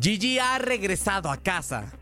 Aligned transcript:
Gigi 0.00 0.38
ha 0.38 0.58
regresado 0.58 1.30
a 1.30 1.38
casa. 1.38 1.92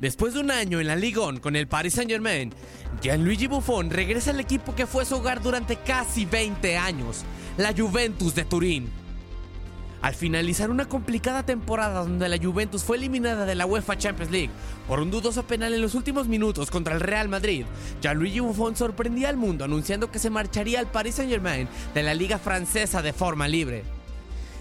Después 0.00 0.34
de 0.34 0.40
un 0.40 0.50
año 0.50 0.80
en 0.80 0.88
la 0.88 0.96
Ligue 0.96 1.20
1 1.20 1.40
con 1.40 1.56
el 1.56 1.68
Paris 1.68 1.94
Saint-Germain, 1.94 2.52
Gianluigi 3.00 3.46
Buffon 3.46 3.88
regresa 3.88 4.30
al 4.30 4.40
equipo 4.40 4.74
que 4.74 4.86
fue 4.86 5.04
su 5.04 5.16
hogar 5.16 5.40
durante 5.42 5.76
casi 5.76 6.26
20 6.26 6.76
años, 6.76 7.24
la 7.56 7.72
Juventus 7.72 8.34
de 8.34 8.44
Turín. 8.44 8.90
Al 10.02 10.14
finalizar 10.14 10.70
una 10.70 10.86
complicada 10.86 11.44
temporada 11.44 12.00
donde 12.00 12.28
la 12.28 12.36
Juventus 12.36 12.84
fue 12.84 12.98
eliminada 12.98 13.46
de 13.46 13.54
la 13.54 13.64
UEFA 13.64 13.96
Champions 13.96 14.30
League 14.30 14.50
por 14.86 15.00
un 15.00 15.10
dudoso 15.10 15.44
penal 15.44 15.72
en 15.72 15.80
los 15.80 15.94
últimos 15.94 16.28
minutos 16.28 16.70
contra 16.70 16.94
el 16.94 17.00
Real 17.00 17.28
Madrid, 17.28 17.64
Gianluigi 18.02 18.40
Buffon 18.40 18.76
sorprendía 18.76 19.30
al 19.30 19.36
mundo 19.36 19.64
anunciando 19.64 20.10
que 20.10 20.18
se 20.18 20.30
marcharía 20.30 20.80
al 20.80 20.90
Paris 20.90 21.14
Saint-Germain 21.14 21.68
de 21.94 22.02
la 22.02 22.12
liga 22.12 22.38
francesa 22.38 23.02
de 23.02 23.12
forma 23.12 23.48
libre. 23.48 23.84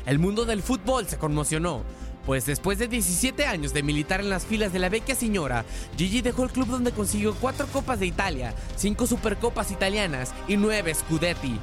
El 0.06 0.20
mundo 0.20 0.46
del 0.46 0.62
fútbol 0.62 1.08
se 1.08 1.18
conmocionó, 1.18 1.84
pues 2.26 2.46
después 2.46 2.80
de 2.80 2.88
17 2.88 3.46
años 3.46 3.74
de 3.74 3.84
militar 3.84 4.20
en 4.20 4.30
las 4.30 4.46
filas 4.46 4.74
de 4.74 4.80
la 4.80 4.90
vecchia 4.90 5.16
señora, 5.16 5.66
Gigi 5.98 6.22
dejó 6.22 6.44
el 6.44 6.52
club 6.52 6.68
donde 6.68 6.92
consiguió 6.92 7.36
4 7.36 7.68
Copas 7.68 8.00
de 8.00 8.08
Italia, 8.08 8.54
5 8.76 9.08
Supercopas 9.08 9.72
italianas 9.72 10.34
y 10.48 10.58
9 10.58 10.94
Scudetti. 10.96 11.60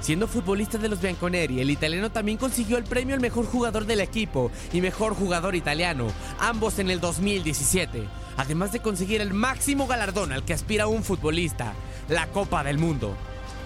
Siendo 0.00 0.28
futbolista 0.28 0.76
de 0.76 0.88
los 0.88 1.00
Bianconeri, 1.00 1.60
el 1.60 1.70
italiano 1.70 2.12
también 2.12 2.36
consiguió 2.36 2.76
el 2.76 2.84
premio 2.84 3.14
al 3.14 3.22
mejor 3.22 3.46
jugador 3.46 3.86
del 3.86 4.00
equipo 4.00 4.50
y 4.72 4.82
mejor 4.82 5.14
jugador 5.14 5.54
italiano, 5.54 6.08
ambos 6.38 6.78
en 6.78 6.90
el 6.90 7.00
2017, 7.00 8.04
además 8.36 8.72
de 8.72 8.80
conseguir 8.80 9.22
el 9.22 9.32
máximo 9.32 9.86
galardón 9.86 10.32
al 10.32 10.44
que 10.44 10.52
aspira 10.52 10.88
un 10.88 11.04
futbolista, 11.04 11.72
la 12.08 12.26
Copa 12.26 12.62
del 12.64 12.76
Mundo. 12.76 13.16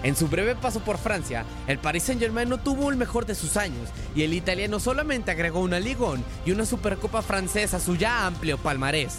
En 0.01 0.15
su 0.15 0.27
breve 0.29 0.55
paso 0.55 0.79
por 0.79 0.97
Francia, 0.97 1.45
el 1.67 1.77
Paris 1.77 2.03
Saint-Germain 2.03 2.47
no 2.47 2.57
tuvo 2.57 2.89
el 2.89 2.95
mejor 2.95 3.25
de 3.25 3.35
sus 3.35 3.57
años 3.57 3.89
y 4.15 4.23
el 4.23 4.33
italiano 4.33 4.79
solamente 4.79 5.31
agregó 5.31 5.59
una 5.59 5.79
Ligue 5.79 5.99
y 6.45 6.51
una 6.51 6.65
Supercopa 6.65 7.21
francesa 7.21 7.77
a 7.77 7.81
su 7.81 7.97
ya 7.97 8.25
amplio 8.25 8.57
palmarés. 8.57 9.17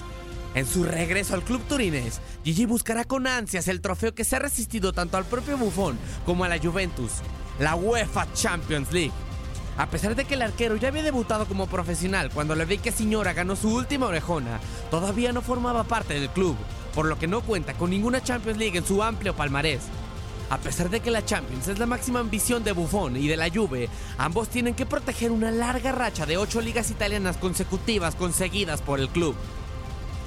En 0.54 0.66
su 0.66 0.82
regreso 0.82 1.34
al 1.34 1.42
club 1.42 1.62
turinés, 1.68 2.20
Gigi 2.42 2.64
buscará 2.64 3.04
con 3.04 3.26
ansias 3.26 3.68
el 3.68 3.80
trofeo 3.80 4.14
que 4.14 4.24
se 4.24 4.36
ha 4.36 4.38
resistido 4.40 4.92
tanto 4.92 5.16
al 5.16 5.24
propio 5.24 5.56
Buffon 5.58 5.98
como 6.24 6.44
a 6.44 6.48
la 6.48 6.58
Juventus, 6.58 7.12
la 7.58 7.76
UEFA 7.76 8.26
Champions 8.32 8.90
League. 8.90 9.12
A 9.76 9.88
pesar 9.88 10.16
de 10.16 10.24
que 10.24 10.34
el 10.34 10.42
arquero 10.42 10.76
ya 10.76 10.88
había 10.88 11.02
debutado 11.02 11.46
como 11.46 11.66
profesional 11.66 12.30
cuando 12.30 12.56
la 12.56 12.64
vecchia 12.64 12.90
señora 12.90 13.32
ganó 13.32 13.54
su 13.54 13.72
última 13.72 14.06
orejona, 14.06 14.58
todavía 14.90 15.32
no 15.32 15.42
formaba 15.42 15.84
parte 15.84 16.14
del 16.14 16.30
club, 16.30 16.56
por 16.94 17.06
lo 17.06 17.18
que 17.18 17.28
no 17.28 17.42
cuenta 17.42 17.74
con 17.74 17.90
ninguna 17.90 18.22
Champions 18.22 18.58
League 18.58 18.76
en 18.76 18.84
su 18.84 19.02
amplio 19.02 19.36
palmarés. 19.36 19.82
A 20.50 20.58
pesar 20.58 20.90
de 20.90 20.98
que 20.98 21.12
la 21.12 21.24
Champions 21.24 21.68
es 21.68 21.78
la 21.78 21.86
máxima 21.86 22.18
ambición 22.18 22.64
de 22.64 22.72
Buffon 22.72 23.16
y 23.16 23.28
de 23.28 23.36
la 23.36 23.48
Juve, 23.48 23.88
ambos 24.18 24.48
tienen 24.48 24.74
que 24.74 24.84
proteger 24.84 25.30
una 25.30 25.52
larga 25.52 25.92
racha 25.92 26.26
de 26.26 26.38
ocho 26.38 26.60
ligas 26.60 26.90
italianas 26.90 27.36
consecutivas 27.36 28.16
conseguidas 28.16 28.82
por 28.82 28.98
el 28.98 29.08
club. 29.08 29.36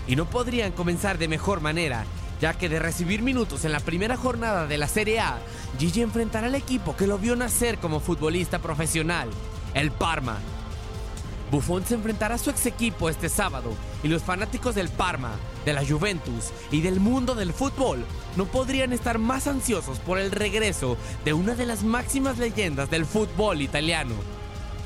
Y 0.07 0.15
no 0.15 0.23
podrían 0.25 0.71
comenzar 0.71 1.17
de 1.17 1.27
mejor 1.27 1.59
manera, 1.59 2.05
ya 2.39 2.53
que 2.53 2.69
de 2.69 2.80
recibir 2.80 3.21
minutos 3.21 3.65
en 3.65 3.73
la 3.73 3.81
primera 3.81 4.15
jornada 4.15 4.65
de 4.65 4.77
la 4.77 4.88
Serie 4.88 5.19
A, 5.19 5.39
Gigi 5.77 6.02
enfrentará 6.02 6.47
al 6.47 6.55
equipo 6.55 6.95
que 6.95 7.05
lo 7.05 7.17
vio 7.17 7.35
nacer 7.35 7.77
como 7.80 7.99
futbolista 7.99 8.59
profesional, 8.59 9.30
el 9.73 9.91
Parma. 9.91 10.39
Buffon 11.53 11.85
se 11.85 11.93
enfrentará 11.93 12.33
a 12.33 12.37
su 12.39 12.49
ex 12.49 12.65
equipo 12.65 13.09
este 13.09 13.29
sábado 13.29 13.69
y 14.01 14.07
los 14.07 14.23
fanáticos 14.23 14.73
del 14.73 14.89
Parma, 14.89 15.35
de 15.65 15.73
la 15.73 15.85
Juventus 15.85 16.49
y 16.71 16.81
del 16.81 16.99
mundo 16.99 17.35
del 17.35 17.53
fútbol 17.53 18.03
no 18.35 18.45
podrían 18.45 18.91
estar 18.91 19.19
más 19.19 19.45
ansiosos 19.45 19.99
por 19.99 20.17
el 20.17 20.31
regreso 20.31 20.97
de 21.23 21.33
una 21.33 21.53
de 21.53 21.67
las 21.67 21.83
máximas 21.83 22.39
leyendas 22.39 22.89
del 22.89 23.05
fútbol 23.05 23.61
italiano. 23.61 24.15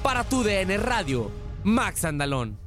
Para 0.04 0.26
tu 0.26 0.44
DN 0.44 0.76
Radio, 0.76 1.32
Max 1.64 2.04
Andalón. 2.04 2.67